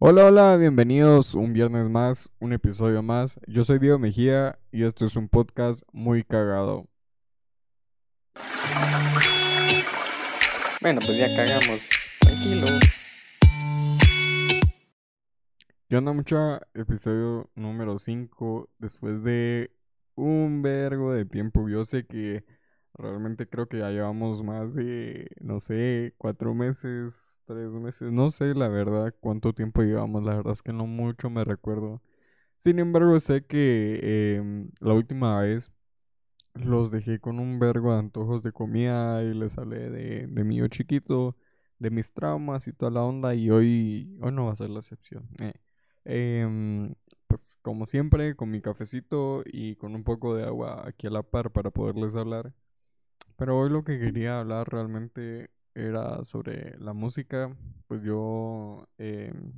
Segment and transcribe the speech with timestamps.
[0.00, 3.40] Hola, hola, bienvenidos un viernes más, un episodio más.
[3.48, 6.86] Yo soy Diego Mejía y esto es un podcast muy cagado.
[10.80, 11.88] Bueno, pues ya cagamos.
[12.20, 12.68] Tranquilo.
[15.88, 16.60] ¿Qué onda, mucha?
[16.74, 18.70] Episodio número 5.
[18.78, 19.72] Después de
[20.14, 21.68] un vergo de tiempo.
[21.68, 22.44] Yo sé que
[22.98, 28.12] realmente creo que ya llevamos más de, no sé, cuatro meses, tres meses.
[28.12, 30.24] No sé la verdad cuánto tiempo llevamos.
[30.24, 32.02] La verdad es que no mucho me recuerdo.
[32.56, 35.72] Sin embargo, sé que em, la última vez
[36.54, 40.56] los dejé con un vergo de antojos de comida y les hablé de, de mi
[40.56, 41.36] yo chiquito,
[41.78, 43.34] de mis traumas y toda la onda.
[43.34, 45.28] Y hoy, hoy no va a ser la excepción.
[45.40, 45.54] Eh.
[46.04, 46.94] Em,
[47.26, 51.22] pues como siempre, con mi cafecito y con un poco de agua aquí a la
[51.22, 52.54] par para poderles hablar.
[53.38, 57.56] Pero hoy lo que quería hablar realmente era sobre la música.
[57.86, 59.52] Pues yo em,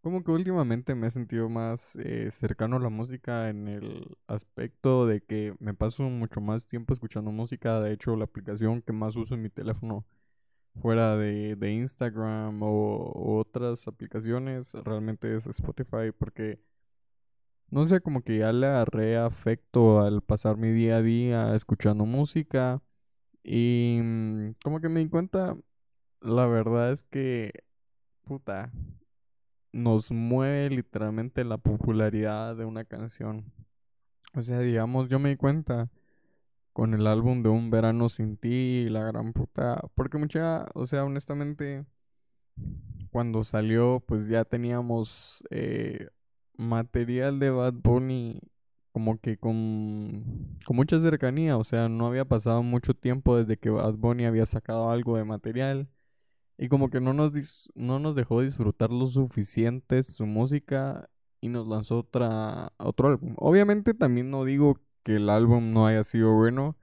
[0.00, 5.06] como que últimamente me he sentido más eh, cercano a la música en el aspecto
[5.06, 7.78] de que me paso mucho más tiempo escuchando música.
[7.80, 10.04] De hecho, la aplicación que más uso en mi teléfono
[10.80, 16.58] fuera de, de Instagram o, otras aplicaciones realmente es Spotify porque
[17.72, 22.04] no sé, como que ya le agarré afecto al pasar mi día a día escuchando
[22.04, 22.82] música
[23.42, 25.56] y mm, como que me di cuenta,
[26.20, 27.64] la verdad es que,
[28.24, 28.70] puta,
[29.72, 33.52] nos mueve literalmente la popularidad de una canción.
[34.34, 35.90] O sea, digamos, yo me di cuenta
[36.74, 39.80] con el álbum de Un Verano Sin Ti, la gran puta.
[39.94, 41.86] Porque mucha, o sea, honestamente,
[43.10, 46.08] cuando salió, pues ya teníamos eh,
[46.62, 48.40] material de Bad Bunny
[48.92, 51.56] como que con, con mucha cercanía.
[51.56, 55.24] O sea, no había pasado mucho tiempo desde que Bad Bunny había sacado algo de
[55.24, 55.88] material.
[56.58, 57.32] Y como que no nos,
[57.74, 61.08] no nos dejó disfrutar lo suficiente su música
[61.40, 63.34] y nos lanzó otra, otro álbum.
[63.38, 66.76] Obviamente también no digo que el álbum no haya sido bueno,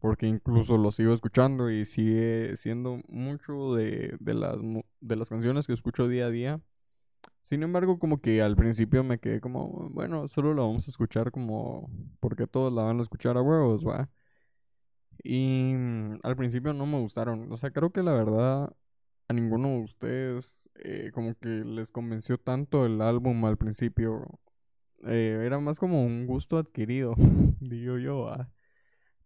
[0.00, 4.56] porque incluso lo sigo escuchando y sigue siendo mucho de, de, las,
[5.00, 6.60] de las canciones que escucho día a día.
[7.42, 11.30] Sin embargo, como que al principio me quedé como, bueno, solo la vamos a escuchar
[11.30, 11.90] como
[12.20, 14.10] porque todos la van a escuchar a huevos, va.
[15.22, 17.50] Y mm, al principio no me gustaron.
[17.52, 18.72] O sea, creo que la verdad
[19.28, 24.40] a ninguno de ustedes eh, como que les convenció tanto el álbum al principio.
[25.06, 27.14] Eh, era más como un gusto adquirido,
[27.60, 28.50] digo yo, ah.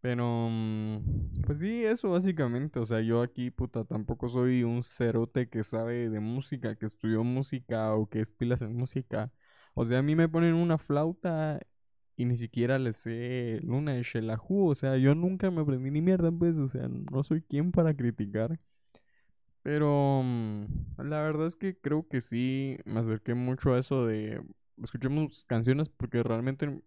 [0.03, 2.81] Pero, mm, pues sí, eso básicamente.
[2.81, 7.25] O sea, yo aquí, puta, tampoco soy un cerote que sabe de música, que estudió
[7.25, 9.33] música o que es pilas en música.
[9.75, 11.61] O sea, a mí me ponen una flauta
[12.17, 14.71] y ni siquiera le sé Luna de Shelahu.
[14.71, 16.59] O sea, yo nunca me aprendí ni mierda, pues.
[16.61, 18.61] O sea, no soy quien para criticar.
[19.62, 20.65] Pero mm,
[20.99, 24.43] la verdad es que creo que sí me acerqué mucho a eso de
[24.83, 26.83] escuchemos canciones porque realmente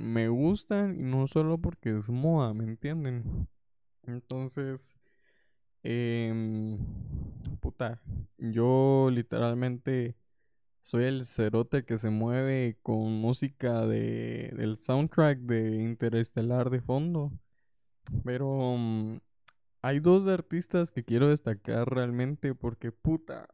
[0.00, 3.48] me gustan y no solo porque es moda, ¿me entienden?
[4.04, 4.96] Entonces,
[5.82, 6.78] eh,
[7.60, 8.00] puta,
[8.38, 10.16] yo literalmente
[10.82, 17.32] soy el cerote que se mueve con música de, del soundtrack de Interestelar de fondo.
[18.24, 19.18] Pero mm,
[19.82, 23.48] hay dos artistas que quiero destacar realmente porque puta.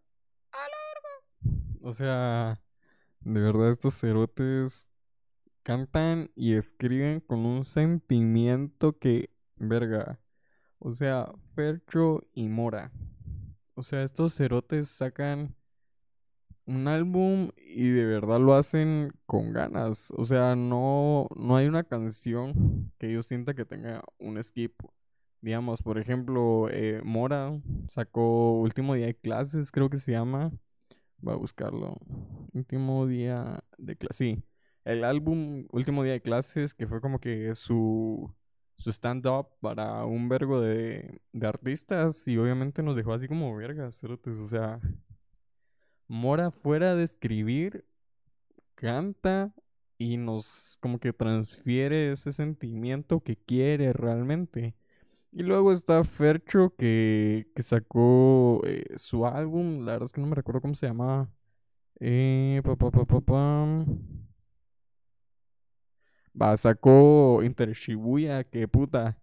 [1.82, 2.60] O sea,
[3.20, 4.88] de verdad estos cerotes
[5.66, 10.20] cantan y escriben con un sentimiento que, verga.
[10.78, 12.92] O sea, Fercho y Mora.
[13.74, 15.56] O sea, estos cerotes sacan
[16.66, 20.12] un álbum y de verdad lo hacen con ganas.
[20.12, 24.72] O sea, no, no hay una canción que yo sienta que tenga un skip
[25.40, 30.52] Digamos, por ejemplo, eh, Mora sacó Último Día de Clases, creo que se llama.
[31.18, 31.98] Voy a buscarlo.
[32.52, 34.16] Último Día de Clases.
[34.16, 34.42] Sí,
[34.86, 38.32] el álbum Último Día de Clases, que fue como que su,
[38.78, 44.02] su stand-up para un vergo de, de artistas y obviamente nos dejó así como vergas,
[44.04, 44.80] o sea,
[46.08, 47.84] Mora fuera de escribir,
[48.76, 49.52] canta
[49.98, 54.76] y nos como que transfiere ese sentimiento que quiere realmente.
[55.32, 60.28] Y luego está Fercho que, que sacó eh, su álbum, la verdad es que no
[60.28, 61.30] me recuerdo cómo se llamaba.
[62.00, 63.86] Eh, pa, pa, pa,
[66.40, 69.18] Va, sacó Inter Shibuya, que puta.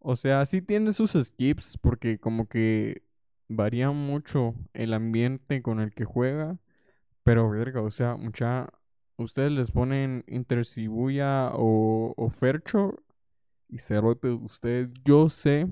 [0.00, 3.02] O sea, sí tiene sus skips porque como que
[3.48, 6.58] varía mucho el ambiente con el que juega.
[7.24, 8.68] Pero verga, o sea, mucha...
[9.16, 12.96] Ustedes les ponen Inter Shibuya o, o Fercho
[13.68, 15.68] y Cerote, ustedes, yo sé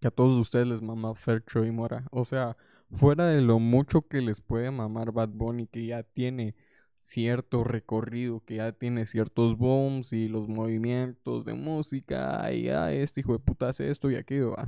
[0.00, 2.06] que a todos ustedes les mama Fercho y Mora.
[2.10, 2.56] O sea,
[2.90, 6.54] fuera de lo mucho que les puede mamar Bad Bunny, que ya tiene
[6.98, 13.20] cierto recorrido, que ya tiene ciertos booms y los movimientos de música, y ya este
[13.20, 14.66] hijo de puta hace esto y aquello, ¿va?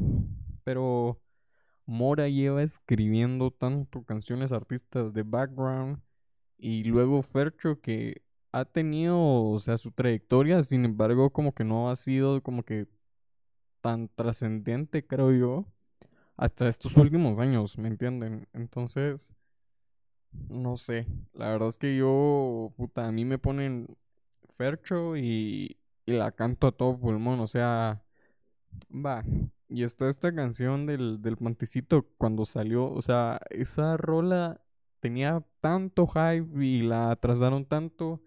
[0.65, 1.21] pero
[1.87, 6.01] Mora lleva escribiendo tanto canciones artistas de background
[6.57, 8.23] y luego Fercho que
[8.53, 12.87] ha tenido, o sea, su trayectoria, sin embargo, como que no ha sido como que
[13.81, 15.67] tan trascendente, creo yo,
[16.37, 18.47] hasta estos últimos años, ¿me entienden?
[18.53, 19.33] Entonces,
[20.33, 23.97] no sé, la verdad es que yo, puta, a mí me ponen
[24.53, 28.03] Fercho y, y la canto a todo pulmón, o sea,
[28.91, 29.25] va.
[29.69, 34.61] Y está esta canción del, del manticito cuando salió, o sea, esa rola
[35.01, 38.21] tenía tanto hype y la atrasaron tanto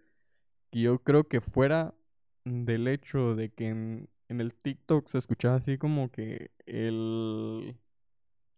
[0.71, 1.95] que yo creo que fuera
[2.45, 7.77] del hecho de que en, en el TikTok se escuchaba así como que el...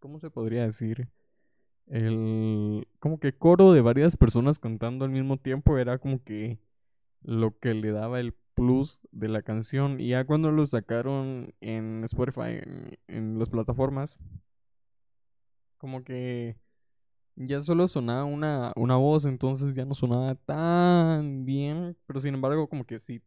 [0.00, 1.08] ¿Cómo se podría decir?
[1.86, 2.86] El...
[2.98, 6.58] Como que coro de varias personas cantando al mismo tiempo era como que
[7.22, 10.00] lo que le daba el plus de la canción.
[10.00, 14.18] Y ya cuando lo sacaron en Spotify, en, en las plataformas,
[15.78, 16.56] como que
[17.36, 21.96] ya solo sonaba una, una voz, entonces ya no sonaba tan bien.
[22.06, 23.22] Pero sin embargo, como que sí,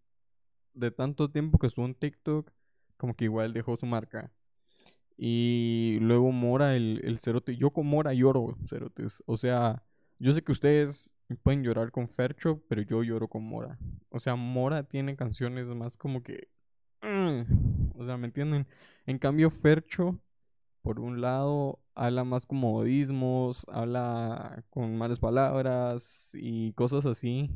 [0.73, 2.51] de tanto tiempo que estuvo en TikTok,
[2.97, 4.31] como que igual dejó su marca.
[5.21, 7.57] Y luego Mora, el, el cerote.
[7.57, 9.21] Yo con Mora lloro, cerotes.
[9.25, 9.83] O sea,
[10.17, 11.11] yo sé que ustedes
[11.43, 13.77] pueden llorar con Fercho, pero yo lloro con Mora.
[14.09, 16.47] O sea, Mora tiene canciones más como que...
[17.01, 18.65] mm, o sea, ¿me entienden?
[19.05, 20.19] En cambio, Fercho,
[20.81, 27.49] por un lado, habla más con modismos, habla con malas palabras y cosas así.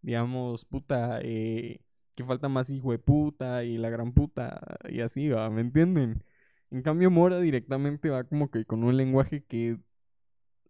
[0.00, 1.80] Digamos, puta, eh,
[2.14, 6.24] que falta más hijo de puta y la gran puta y así va, ¿me entienden?
[6.72, 9.78] En cambio, Mora directamente va como que con un lenguaje que,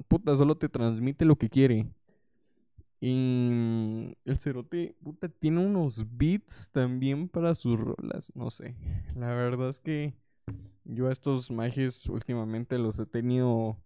[0.09, 1.87] puta, solo te transmite lo que quiere.
[3.01, 8.75] Y el cerote, puta, tiene unos beats también para sus rolas, no sé.
[9.15, 10.13] La verdad es que
[10.85, 13.77] yo a estos mages últimamente los he tenido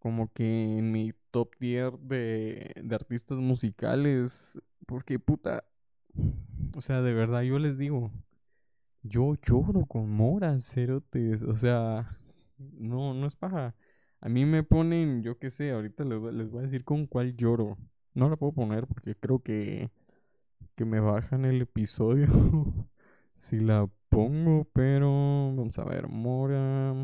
[0.00, 4.60] como que en mi top tier de, de artistas musicales.
[4.86, 5.62] Porque, puta,
[6.74, 8.10] o sea, de verdad yo les digo,
[9.02, 11.42] yo lloro con Mora, cerotes.
[11.42, 12.18] O sea,
[12.58, 13.74] no, no es paja.
[14.20, 17.36] A mí me ponen, yo qué sé, ahorita les, les voy a decir con cuál
[17.36, 17.78] lloro.
[18.14, 19.90] No la puedo poner porque creo que,
[20.76, 22.28] que me bajan el episodio
[23.34, 25.08] si la pongo, pero
[25.56, 26.94] vamos a ver, Mora.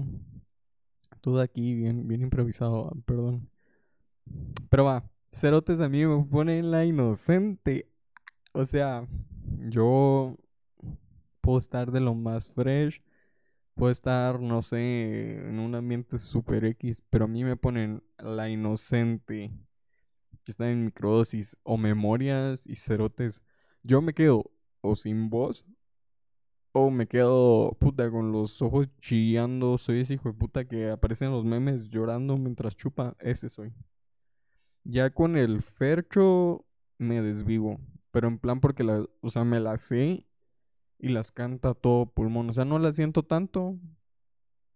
[1.20, 3.50] Todo aquí bien, bien improvisado, perdón.
[4.70, 7.90] Pero va, cerotes a mí me ponen la inocente.
[8.52, 9.06] O sea,
[9.68, 10.36] yo
[11.48, 13.00] puedo estar de lo más fresh,
[13.72, 18.50] puedo estar, no sé, en un ambiente super X, pero a mí me ponen la
[18.50, 19.50] inocente,
[20.44, 23.42] que está en microdosis, o memorias y cerotes.
[23.82, 24.50] Yo me quedo
[24.82, 25.64] o sin voz,
[26.72, 29.78] o me quedo, puta, con los ojos chillando.
[29.78, 33.16] Soy ese hijo de puta que aparece en los memes llorando mientras chupa.
[33.20, 33.72] Ese soy.
[34.84, 36.66] Ya con el Fercho
[36.98, 37.80] me desvivo.
[38.10, 40.27] Pero en plan porque la, o sea, me las sé
[40.98, 42.50] y las canta todo pulmón.
[42.50, 43.76] O sea, no las siento tanto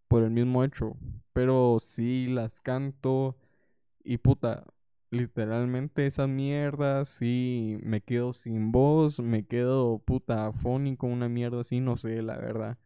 [0.09, 0.97] por el mismo hecho.
[1.33, 3.37] Pero sí las canto
[4.05, 4.65] y puta,
[5.11, 11.81] literalmente esas mierdas, sí me quedo sin voz, me quedo puta afónico, una mierda así,
[11.81, 12.79] no sé, la verdad.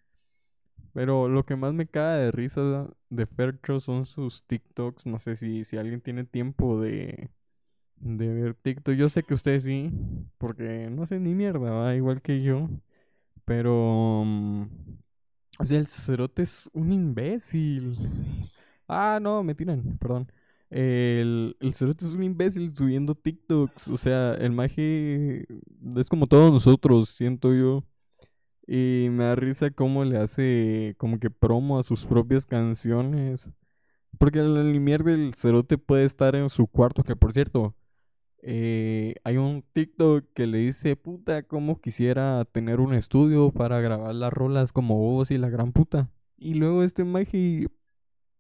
[0.93, 5.07] Pero lo que más me cae de risa de Fercho son sus TikToks.
[5.07, 7.31] No sé si, si alguien tiene tiempo de,
[7.97, 8.95] de ver TikTok.
[8.95, 9.91] Yo sé que ustedes sí,
[10.39, 12.69] porque no sé ni mierda, igual que yo.
[13.47, 14.63] Pero, mm,
[15.61, 17.95] o sea, el cerote es un imbécil.
[18.89, 20.31] Ah, no, me tiran, perdón.
[20.71, 23.89] El, el cerote es un imbécil subiendo TikToks.
[23.89, 25.47] O sea, el maje
[25.97, 27.85] es como todos nosotros, siento yo.
[28.67, 33.51] Y me da risa cómo le hace como que promo a sus propias canciones.
[34.19, 37.75] Porque el limier del cerote puede estar en su cuarto, que por cierto,
[38.43, 44.15] eh, hay un TikTok que le dice, puta, cómo quisiera tener un estudio para grabar
[44.15, 46.11] las rolas como vos y la gran puta.
[46.37, 47.67] Y luego este maje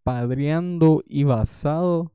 [0.03, 2.13] padreando y basado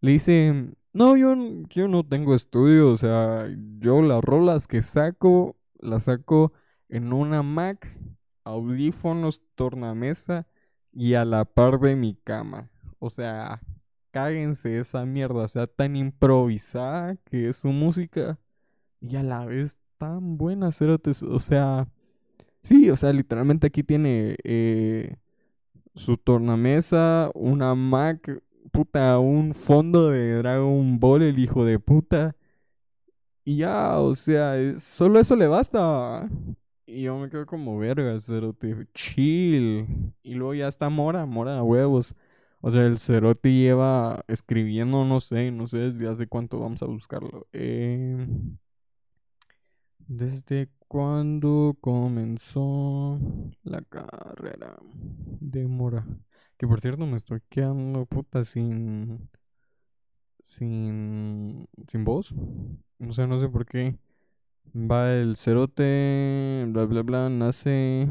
[0.00, 1.34] le dice, no, yo,
[1.70, 3.48] yo no tengo estudio, o sea,
[3.78, 6.52] yo las rolas que saco, las saco
[6.88, 7.88] en una Mac,
[8.44, 10.46] audífonos, tornamesa
[10.92, 12.68] y a la par de mi cama.
[12.98, 13.62] O sea,
[14.12, 18.38] cáguense esa mierda, o sea, tan improvisada que es su música
[19.00, 21.88] y a la vez tan buena, cerotes, o sea,
[22.62, 25.16] sí, o sea, literalmente aquí tiene eh,
[25.94, 28.42] su tornamesa, una Mac
[28.72, 32.36] puta, un fondo de Dragon Ball, el hijo de puta.
[33.44, 36.28] Y ya, o sea, es- solo eso le basta.
[36.86, 40.12] Y yo me quedo como verga, cerote, chill.
[40.22, 42.14] Y luego ya está Mora, Mora a huevos.
[42.62, 46.86] O sea, el cerote lleva escribiendo, no sé, no sé desde hace cuánto vamos a
[46.86, 47.48] buscarlo.
[47.52, 48.26] Eh,
[50.06, 53.18] ¿Desde cuándo comenzó
[53.64, 54.76] la carrera
[55.40, 56.06] de Mora?
[56.56, 59.28] Que por cierto me estoy quedando puta sin
[60.42, 62.34] sin sin voz.
[63.00, 63.96] O sea, no sé por qué.
[64.74, 68.08] Va el cerote, bla bla bla, nace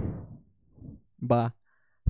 [1.19, 1.55] va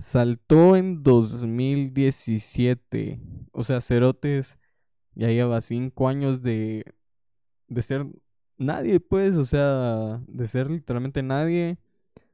[0.01, 3.19] saltó en 2017.
[3.51, 4.57] O sea, cerotes
[5.15, 6.85] ya lleva cinco años de
[7.67, 8.07] de ser
[8.57, 11.79] nadie, pues, o sea, de ser literalmente nadie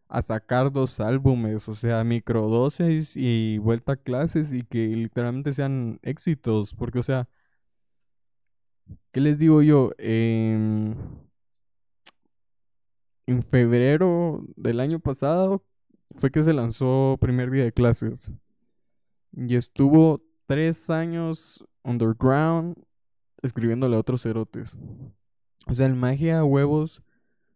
[0.10, 6.00] a sacar dos álbumes, o sea, microdosis y vuelta a clases y que literalmente sean
[6.04, 7.30] éxitos, porque, o sea,
[9.12, 9.92] ¿qué les digo yo?
[9.98, 10.96] Em,
[13.26, 15.64] en febrero del año pasado
[16.12, 18.32] fue que se lanzó primer día de clases
[19.36, 22.76] y estuvo tres años underground
[23.42, 24.78] escribiéndole a otros cerotes.
[25.68, 27.04] O sea, el magia huevos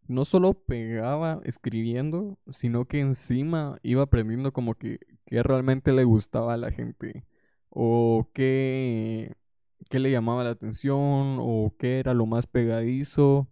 [0.08, 6.54] no solo pegaba escribiendo, sino que encima iba aprendiendo como que qué realmente le gustaba
[6.54, 7.26] a la gente
[7.70, 9.34] o qué,
[9.90, 13.48] qué le llamaba la atención o qué era lo más pegadizo.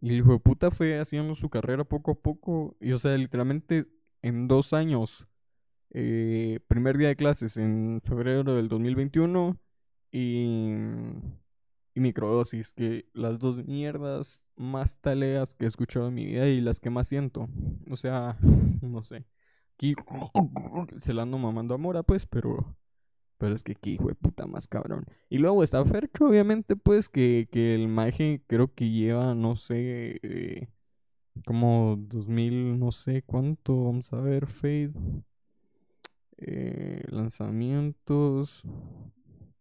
[0.00, 3.16] Y el hijo de puta fue haciendo su carrera poco a poco y o sea,
[3.16, 3.86] literalmente
[4.26, 5.26] en dos años,
[5.90, 9.58] eh, primer día de clases en febrero del 2021
[10.10, 10.74] y
[11.96, 16.60] y microdosis, que las dos mierdas más taleas que he escuchado en mi vida y
[16.60, 17.48] las que más siento.
[17.90, 18.36] O sea,
[18.82, 19.24] no sé.
[19.74, 19.94] Aquí
[20.98, 22.76] se la ando mamando a Mora, pues, pero.
[23.38, 25.04] Pero es que aquí, hijo de puta, más cabrón.
[25.30, 30.20] Y luego está Fercho, obviamente, pues, que, que el maje creo que lleva, no sé,
[30.22, 30.68] eh,
[31.44, 33.84] como 2000, no sé cuánto.
[33.84, 34.92] Vamos a ver, Fade.
[36.38, 38.64] Eh, lanzamientos.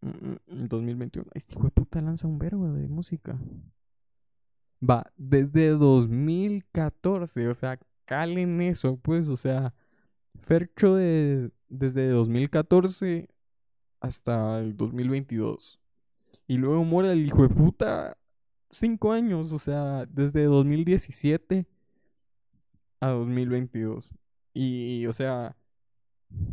[0.02, 1.30] Mm, mm, 2021.
[1.34, 3.40] Este hijo de puta lanza un verbo de música.
[4.88, 9.74] Va, desde 2014, o sea, calen eso, pues, o sea,
[10.38, 13.30] Fercho de, desde 2014
[14.00, 15.80] hasta el 2022.
[16.48, 18.18] Y luego muere el hijo de puta
[18.78, 21.66] 5 años, o sea, desde 2017
[23.00, 24.14] a 2022.
[24.54, 25.56] Y, o sea,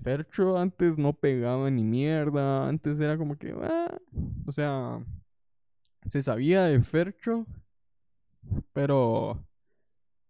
[0.02, 3.98] Fercho antes no pegaba ni mierda, antes era como que, ah,
[4.46, 5.04] o sea,
[6.06, 7.46] se sabía de Fercho,
[8.72, 9.44] pero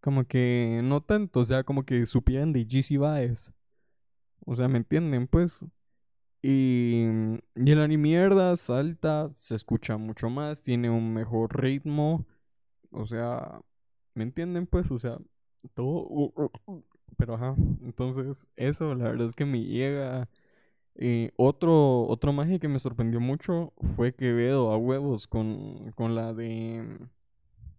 [0.01, 3.53] como que no tanto, o sea, como que supieran de GC Baez.
[4.45, 5.27] O sea, ¿me entienden?
[5.27, 5.65] Pues.
[6.43, 7.05] Y,
[7.55, 12.27] y el anime salta, se escucha mucho más, tiene un mejor ritmo.
[12.91, 13.61] O sea,
[14.15, 14.67] ¿me entienden?
[14.67, 15.19] Pues, o sea,
[15.75, 16.33] todo.
[17.17, 20.29] Pero ajá, entonces eso la verdad es que me llega.
[20.97, 26.35] Eh, otro, otro magia que me sorprendió mucho fue Quevedo a huevos con, con la
[26.35, 26.99] de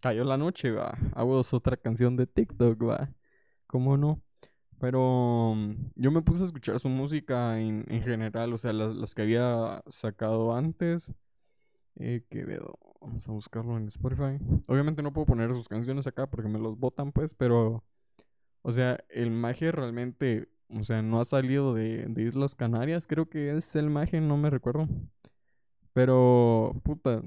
[0.01, 0.97] Cayó la noche, va.
[1.13, 3.09] A huevos otra canción de TikTok, va.
[3.67, 4.21] ¿Cómo no?
[4.83, 8.93] Pero mm, yo me puse a escuchar su música en, en general, o sea, las,
[8.93, 11.13] las que había sacado antes.
[11.95, 14.39] Eh, Quevedo, vamos a buscarlo en Spotify.
[14.67, 17.81] Obviamente no puedo poner sus canciones acá porque me los botan, pues, pero.
[18.61, 23.29] O sea, el magia realmente, o sea, no ha salido de, de Islas Canarias, creo
[23.29, 24.89] que es el magia, no me recuerdo.
[25.93, 27.21] Pero, puta,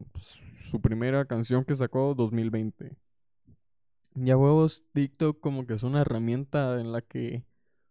[0.60, 2.98] su primera canción que sacó 2020.
[4.18, 7.44] Ya huevos, TikTok como que es una herramienta en la que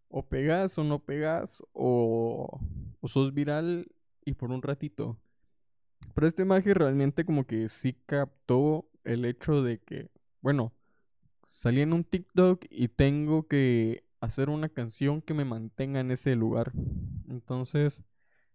[0.08, 2.60] o pegas o no pegas o,
[3.00, 3.86] o sos viral
[4.24, 5.16] y por un ratito.
[6.14, 10.72] Pero este magia realmente como que sí captó el hecho de que, bueno,
[11.46, 16.34] salí en un TikTok y tengo que hacer una canción que me mantenga en ese
[16.34, 16.72] lugar.
[17.28, 18.02] Entonces,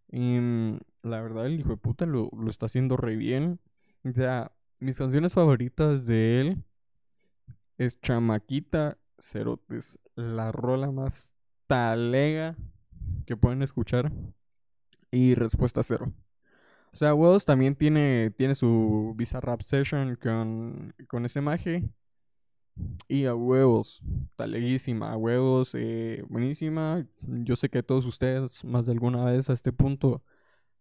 [0.09, 3.61] em, la verdad, el hijo de puta lo, lo está haciendo re bien.
[4.03, 6.65] O sea, mis canciones favoritas de él
[7.85, 11.33] es Chamaquita Cerotes, la rola más
[11.65, 12.55] talega
[13.25, 14.11] que pueden escuchar.
[15.09, 16.13] Y Respuesta Cero.
[16.93, 21.89] O sea, Huevos también tiene, tiene su Bizarrap Session con, con ese maje.
[23.07, 24.01] Y a huevos,
[24.35, 27.05] taleguísima, a huevos, eh, buenísima.
[27.21, 30.23] Yo sé que todos ustedes, más de alguna vez a este punto,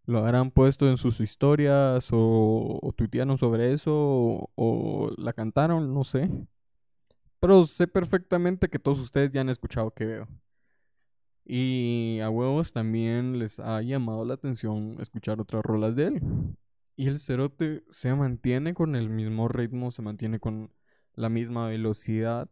[0.06, 6.04] lo habrán puesto en sus historias o, o tuitearon sobre eso o la cantaron, no
[6.04, 6.30] sé.
[7.40, 10.28] Pero sé perfectamente que todos ustedes ya han escuchado que veo.
[11.44, 16.22] Y a huevos también les ha llamado la atención escuchar otras rolas de él.
[16.96, 20.70] Y el cerote se mantiene con el mismo ritmo, se mantiene con
[21.14, 22.48] la misma velocidad.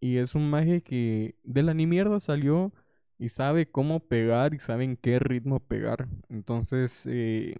[0.00, 2.72] Y es un maje que de la ni mierda salió
[3.18, 6.08] y sabe cómo pegar y sabe en qué ritmo pegar.
[6.28, 7.56] Entonces, eh,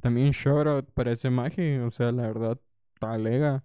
[0.00, 1.80] también shout out para ese maje.
[1.80, 2.58] O sea, la verdad,
[2.98, 3.64] talega.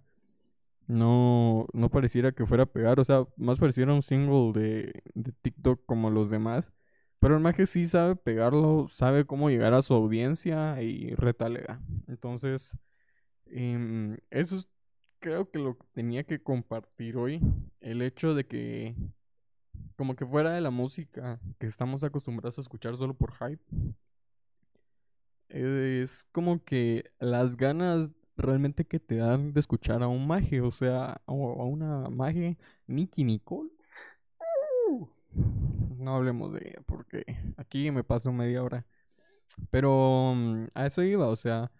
[0.88, 3.00] No, no pareciera que fuera a pegar.
[3.00, 6.72] O sea, más pareciera un single de, de TikTok como los demás.
[7.20, 11.80] Pero el maje sí sabe pegarlo, sabe cómo llegar a su audiencia y retalega.
[12.08, 12.76] Entonces,
[13.46, 14.68] em, eso es
[15.20, 17.40] creo que lo que tenía que compartir hoy.
[17.80, 18.94] El hecho de que,
[19.96, 23.62] como que fuera de la música que estamos acostumbrados a escuchar solo por hype,
[25.48, 30.70] es como que las ganas realmente que te dan de escuchar a un maje, o
[30.70, 33.70] sea, a una maje, Nicky Nicole.
[35.98, 37.24] No hablemos de ella porque
[37.56, 38.86] aquí me paso media hora.
[39.70, 41.70] Pero mm, a eso iba, o sea,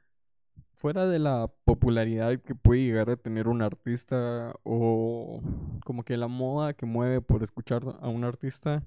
[0.74, 5.40] fuera de la popularidad que puede llegar a tener un artista o
[5.84, 8.86] como que la moda que mueve por escuchar a un artista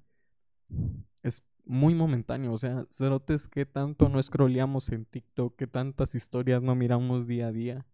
[1.24, 2.52] es muy momentáneo.
[2.54, 7.48] O sea, cerotes que tanto no scrolleamos en TikTok, que tantas historias no miramos día
[7.48, 7.86] a día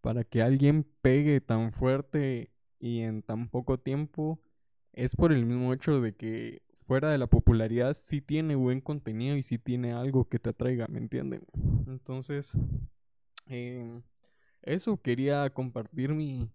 [0.00, 4.38] para que alguien pegue tan fuerte y en tan poco tiempo
[4.92, 9.36] es por el mismo hecho de que fuera de la popularidad sí tiene buen contenido
[9.36, 11.46] y sí tiene algo que te atraiga, ¿me entienden?
[11.86, 12.52] Entonces,
[13.46, 14.02] eh,
[14.62, 16.50] eso quería compartir mi,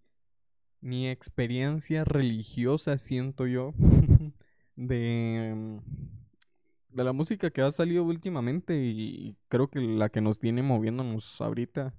[0.82, 3.74] mi experiencia religiosa, siento yo,
[4.76, 5.82] de,
[7.00, 11.40] de la música que ha salido últimamente y creo que la que nos tiene moviéndonos
[11.42, 11.96] ahorita.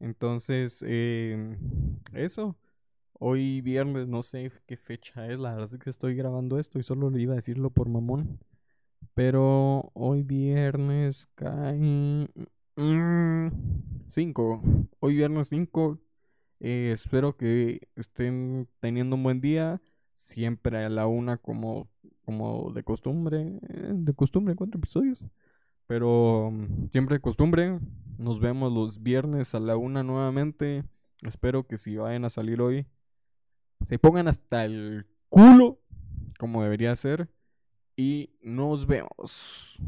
[0.00, 1.56] Entonces, eh,
[2.14, 2.56] eso.
[3.12, 6.82] Hoy viernes, no sé qué fecha es, la verdad es que estoy grabando esto y
[6.82, 8.40] solo le iba a decirlo por mamón.
[9.14, 12.28] Pero hoy viernes cae...
[14.08, 14.60] 5.
[14.64, 15.98] Mm, hoy viernes 5.
[16.60, 19.82] Eh, espero que estén teniendo un buen día.
[20.14, 21.90] Siempre a la una como,
[22.32, 23.60] como de costumbre.
[23.68, 25.26] Eh, de costumbre, cuatro episodios.
[25.86, 27.78] Pero mm, siempre de costumbre.
[28.18, 30.84] Nos vemos los viernes a la una nuevamente.
[31.22, 32.86] Espero que si vayan a salir hoy,
[33.82, 35.80] se pongan hasta el culo,
[36.38, 37.28] como debería ser.
[37.96, 39.78] Y nos vemos.